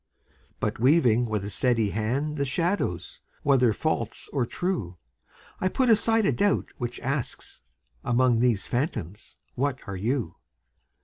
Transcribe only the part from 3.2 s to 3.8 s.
whether